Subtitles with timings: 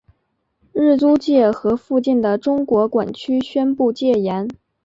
[0.73, 4.47] 日租界和附近的中国管区宣布戒严。